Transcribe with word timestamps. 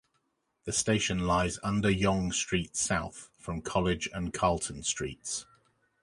The 0.65 0.71
station 0.73 1.27
lies 1.27 1.59
under 1.61 1.91
Yonge 1.91 2.33
Street 2.33 2.75
south 2.75 3.29
from 3.37 3.61
College 3.61 4.09
and 4.15 4.33
Carlton 4.33 4.81
streets. 4.81 5.45